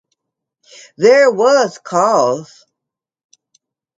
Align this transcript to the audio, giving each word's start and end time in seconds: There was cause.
There 0.97 1.27
was 1.31 1.77
cause. 1.77 2.65